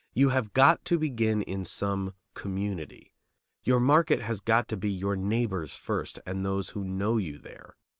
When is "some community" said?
1.63-3.13